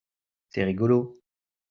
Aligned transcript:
C'est 0.49 0.63
rigolo. 0.63 1.21